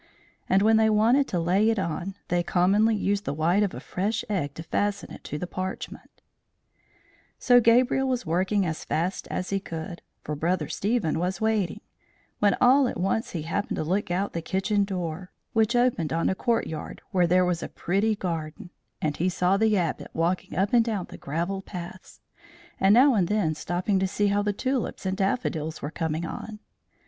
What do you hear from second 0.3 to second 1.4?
And when they wanted to